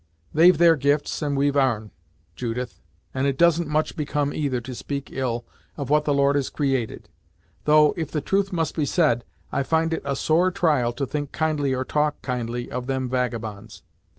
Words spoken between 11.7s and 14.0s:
or to talk kindly of them vagabonds.